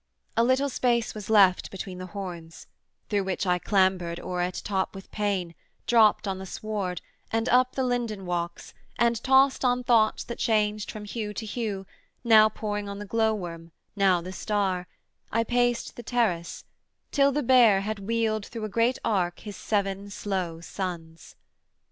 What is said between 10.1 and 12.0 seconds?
that changed from hue to hue,